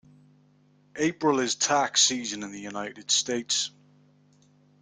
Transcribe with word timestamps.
April 0.95 1.37
is 1.39 1.53
tax 1.53 2.01
season 2.01 2.41
in 2.41 2.51
the 2.51 2.59
United 2.59 3.11
States. 3.11 3.69